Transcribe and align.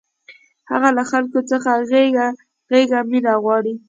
هغه 0.71 0.89
له 0.97 1.03
خلکو 1.11 1.39
څخه 1.51 1.71
غېږه 1.89 2.27
غېږه 2.69 2.99
مینه 3.09 3.33
غواړي 3.43 3.73